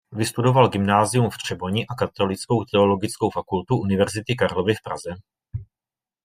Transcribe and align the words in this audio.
Vystudoval 0.13 0.69
gymnázium 0.69 1.29
v 1.29 1.37
Třeboni 1.37 1.85
a 1.87 1.95
Katolickou 1.95 2.63
teologickou 2.63 3.29
fakultu 3.29 3.77
Univerzity 3.77 4.35
Karlovy 4.35 4.75
v 4.75 4.81
Praze. 4.83 5.15